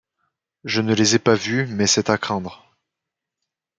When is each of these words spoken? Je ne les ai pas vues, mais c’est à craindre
Je 0.63 0.81
ne 0.81 0.95
les 0.95 1.13
ai 1.13 1.19
pas 1.19 1.35
vues, 1.35 1.67
mais 1.67 1.85
c’est 1.85 2.09
à 2.09 2.17
craindre 2.17 2.65